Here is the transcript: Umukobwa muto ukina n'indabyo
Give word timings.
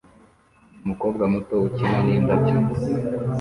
Umukobwa 0.83 1.23
muto 1.33 1.55
ukina 1.67 1.97
n'indabyo 2.05 2.55